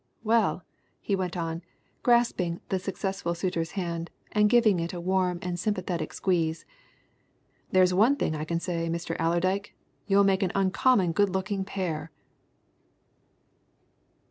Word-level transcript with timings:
Well," 0.23 0.63
he 0.99 1.15
went 1.15 1.37
on, 1.37 1.61
grasping 2.01 2.59
the 2.69 2.79
successful 2.79 3.35
suitor's 3.35 3.73
hand, 3.77 4.09
and 4.31 4.49
giving 4.49 4.79
it 4.79 4.93
a 4.93 4.99
warm 4.99 5.37
and 5.43 5.59
sympathetic 5.59 6.11
squeeze, 6.11 6.65
"there's 7.69 7.93
one 7.93 8.15
thing 8.15 8.33
I 8.35 8.43
can 8.43 8.59
say, 8.59 8.89
Mr. 8.89 9.15
Allerdyke 9.19 9.75
you'll 10.07 10.23
make 10.23 10.41
an 10.41 10.53
uncommon 10.55 11.11
good 11.11 11.29
looking 11.29 11.63
pair!" 11.63 12.09